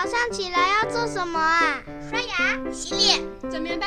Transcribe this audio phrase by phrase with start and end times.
[0.00, 1.82] 早上起来要做什么啊？
[2.08, 3.84] 刷牙、洗脸、整棉被，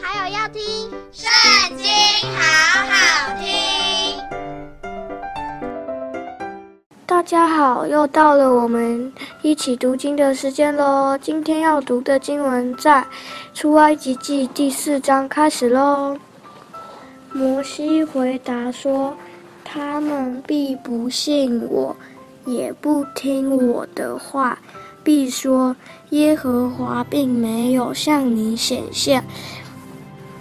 [0.00, 0.62] 还有要听
[1.12, 1.30] 《圣
[1.76, 1.84] 经》，
[2.34, 2.40] 好
[2.88, 4.18] 好听。
[7.04, 9.12] 大家好，又到了我们
[9.42, 11.18] 一起读经的时间喽。
[11.20, 13.02] 今天要读的经文在
[13.52, 16.16] 《出埃及记》第四章开始喽。
[17.34, 19.14] 摩西回答说
[19.62, 21.94] ：“他们必不信我。”
[22.44, 24.58] 也不听我的话，
[25.04, 25.74] 必说
[26.10, 29.24] 耶和华并没有向你显现。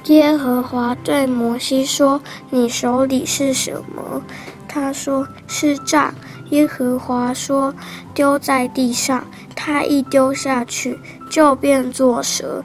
[0.06, 4.22] 耶和华对摩西说：“你手里是什么？”
[4.68, 6.14] 他说：“是杖。”
[6.50, 7.74] 耶和华说
[8.14, 9.24] ：“丢在地上。”
[9.56, 11.00] 他一丢下去，
[11.30, 12.64] 就变作蛇。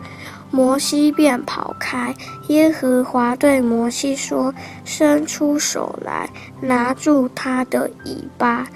[0.51, 2.15] 摩西便跑开。
[2.48, 4.54] 耶和华对摩西说
[4.84, 8.66] ：“伸出手来，拿住他的尾巴。”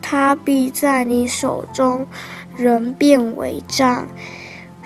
[0.00, 2.06] 他必在你手中，
[2.60, 4.06] 人变为杖，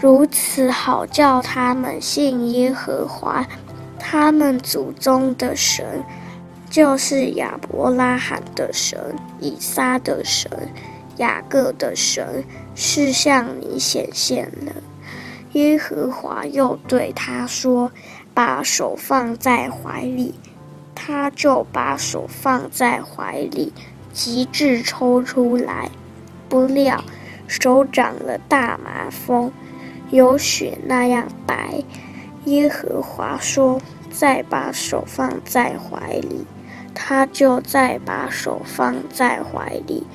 [0.01, 3.45] 如此好叫他们信耶和华，
[3.99, 6.05] 他们祖宗的神，
[6.71, 8.97] 就是亚伯拉罕的神、
[9.41, 10.49] 以撒的神、
[11.17, 12.45] 雅各的神，
[12.77, 14.73] 是向你显现了。
[15.55, 17.91] 耶和华又对他说
[18.33, 20.35] ：“把手放在怀里。”
[20.95, 23.73] 他就把手放在怀里。
[24.13, 25.91] 极致抽出来，
[26.49, 27.03] 不料
[27.47, 29.53] 手长了大麻风，
[30.11, 31.83] 有雪那样白。
[32.45, 36.47] 耶和华说：“再把手放在怀里。”
[36.95, 40.07] 他就再把手放在怀里，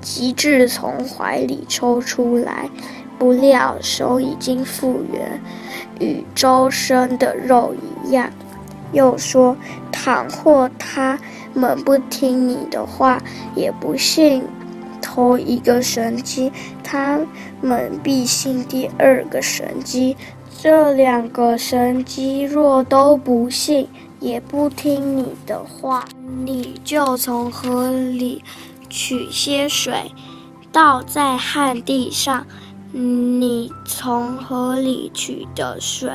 [0.00, 2.70] 极致从怀里抽出来，
[3.18, 5.40] 不料手已经复原，
[6.00, 7.74] 与周身的肉
[8.06, 8.30] 一样。
[8.92, 9.56] 又说
[9.92, 11.18] ：“倘或他。”
[11.54, 13.22] 们不听你的话，
[13.54, 14.42] 也不信
[15.14, 16.50] 头一个神机，
[16.82, 17.20] 他
[17.60, 20.16] 们必信第二个神机。
[20.58, 23.86] 这两个神机若都不信，
[24.20, 26.06] 也不听你的话，
[26.44, 28.42] 你就从河里
[28.88, 30.10] 取些水，
[30.72, 32.46] 倒在旱地上。
[32.94, 36.10] 你从河里取的水，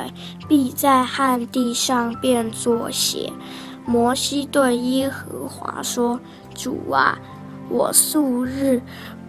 [0.48, 3.32] 必在旱地上变作血。
[3.84, 6.20] 摩西对耶和华说
[6.54, 7.18] ：“主啊，
[7.70, 8.80] 我素日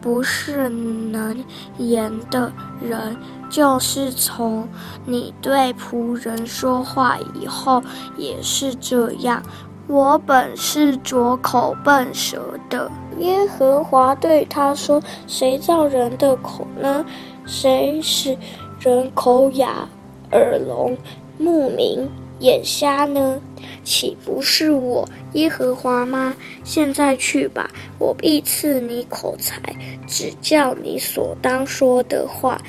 [0.01, 1.43] 不是能
[1.77, 2.51] 言的
[2.81, 3.17] 人，
[3.49, 4.67] 就是从
[5.05, 7.83] 你对仆人说话以后，
[8.17, 9.43] 也是这样。
[9.87, 12.89] 我本是拙口笨舌的。”
[13.19, 17.05] 耶和华对他说：“谁造人的口呢？
[17.45, 18.37] 谁使
[18.79, 19.89] 人口哑、
[20.31, 20.95] 耳聋、
[21.37, 22.07] 目明、
[22.39, 23.41] 眼瞎呢？”
[23.83, 26.35] 岂不是我耶和华吗？
[26.63, 29.61] 现在去吧，我必赐你口才，
[30.05, 32.61] 只教你所当说的话。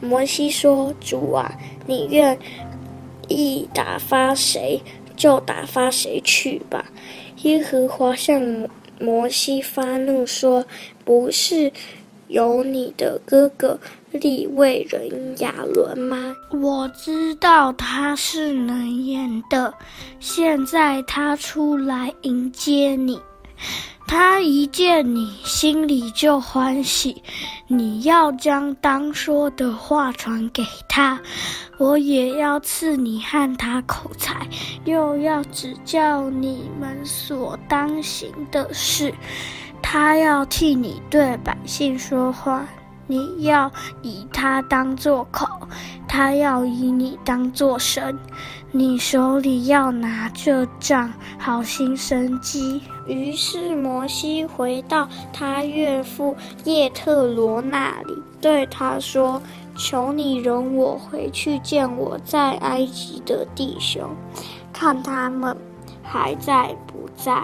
[0.00, 2.38] 摩西说：“主啊，你愿
[3.28, 4.80] 意打发谁，
[5.16, 6.90] 就打发谁去吧。”
[7.42, 8.68] 耶和华向
[8.98, 10.64] 摩西发怒说
[11.04, 11.72] ：“不是。”
[12.28, 13.78] 有你的哥哥
[14.12, 16.34] 利未人亚伦吗？
[16.50, 19.72] 我知道他是能言的。
[20.20, 23.20] 现在他出来迎接你，
[24.06, 27.22] 他一见你，心里就欢喜。
[27.66, 31.18] 你要将当说的话传给他，
[31.78, 34.46] 我也要赐你和他口才，
[34.84, 39.12] 又要指教你们所当行的事。
[39.80, 42.66] 他要替你对百姓说话，
[43.12, 45.46] 你要以他当作口，
[46.08, 48.18] 他要以你当作神。
[48.70, 52.80] 你手里要拿着杖，好行神迹。
[53.06, 56.34] 于是摩西回到他岳父
[56.64, 59.42] 叶特罗那里，对他说
[59.76, 64.08] ：“求你容我回去见我在埃及的弟兄，
[64.72, 65.54] 看他们
[66.02, 67.42] 还在不在。”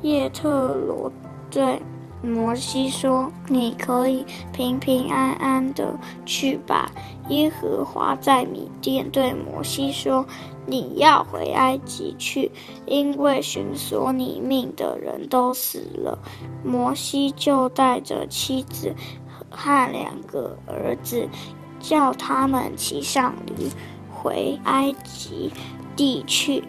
[0.00, 1.12] 叶特罗。
[1.50, 1.80] 对
[2.20, 6.90] 摩西说：“你可以平平安安的去吧。”
[7.30, 10.26] 耶和华在米甸对摩西说
[10.66, 12.50] ：“你要回埃及去，
[12.86, 16.18] 因为寻索你命的人都死了。”
[16.64, 18.94] 摩西就带着妻子
[19.48, 21.28] 和两个儿子，
[21.78, 23.68] 叫他们骑上驴
[24.10, 25.52] 回埃及
[25.94, 26.64] 地去。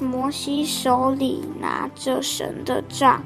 [0.00, 3.22] 摩西手里拿着神的杖。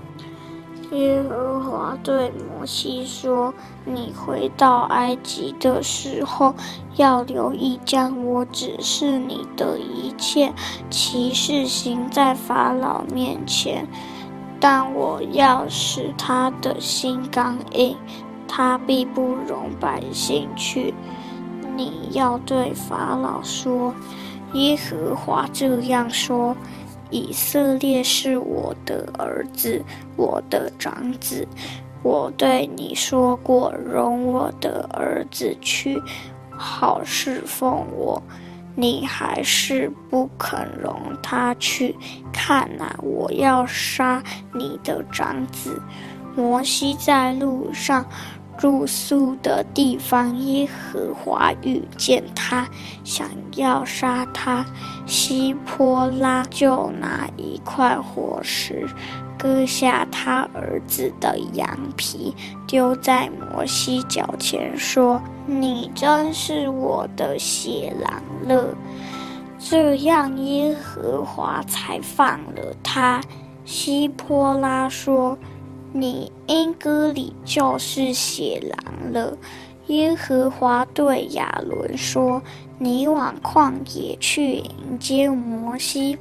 [0.93, 3.53] 耶和华对摩西说
[3.85, 6.55] ：“你回到埃及的时候，
[6.97, 10.51] 要留意将我指示你的一切
[10.89, 13.87] 骑士行在法老面前。
[14.59, 17.95] 但我要使他的心刚硬，
[18.49, 20.95] 他必不容百姓去。
[21.77, 23.95] 你要对法老说：
[24.55, 26.57] 耶和华这样说。
[27.11, 29.83] 以色列是我的儿子，
[30.17, 31.47] 我的长子。
[32.03, 36.01] 我对你说过，容我的儿子去，
[36.51, 38.23] 好侍奉我。
[38.75, 41.97] 你还是不肯容他去。
[42.33, 44.23] 看哪，我要杀
[44.55, 45.83] 你的长子。
[46.37, 48.07] 摩西在路上。
[48.59, 52.69] 住宿的地方，耶和华遇见他，
[53.05, 54.67] 想要杀他。
[55.07, 58.87] 希波拉就拿一块火石，
[59.39, 62.35] 割下他儿子的羊皮，
[62.67, 68.75] 丢在摩西脚前，说：“你真是我的血狼了。”
[69.59, 73.21] 这样，耶和华才放了他。
[73.65, 75.39] 希波拉说。
[75.93, 79.37] 你英歌里就是写狼了。
[79.87, 82.43] 耶和华对亚伦说
[82.79, 86.19] ：“你往旷野去迎接摩西。”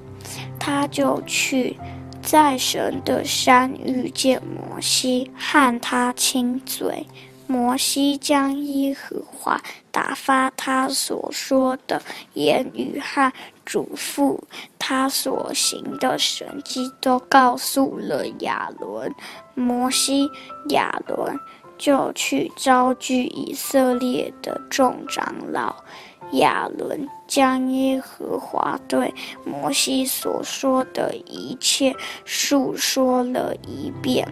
[0.57, 1.77] 他就去，
[2.21, 7.05] 在神的山遇见摩西，和他亲嘴。
[7.47, 12.01] 摩西将耶和华打发他所说的
[12.33, 13.31] 言语和
[13.65, 14.37] 嘱咐
[14.77, 19.13] 他所行的神迹都告诉了亚伦。
[19.55, 20.29] 摩西、
[20.69, 21.39] 亚伦
[21.77, 25.83] 就去召聚以色列的众长老。
[26.33, 29.13] 亚伦将耶和华对
[29.45, 31.95] 摩西所说的一切
[32.25, 34.27] 述说了一遍，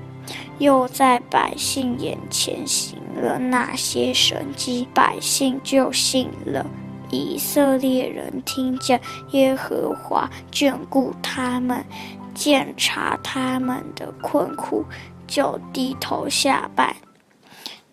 [0.60, 6.66] 又在百姓眼前行了那些神迹，百姓就信了。
[7.12, 9.00] 以色列人听见
[9.32, 11.86] 耶和华眷顾他们，
[12.34, 14.84] 鉴察他们的困苦，
[15.28, 16.96] 就低头下拜。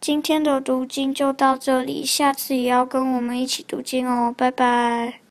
[0.03, 5.22] 今天的读经就到这里，下次也要跟我们一起读经哦，拜拜。